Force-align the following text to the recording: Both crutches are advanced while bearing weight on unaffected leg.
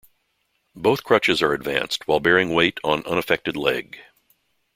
Both 0.75 1.03
crutches 1.03 1.43
are 1.43 1.53
advanced 1.53 2.07
while 2.07 2.19
bearing 2.19 2.55
weight 2.55 2.79
on 2.83 3.05
unaffected 3.05 3.55
leg. 3.55 3.99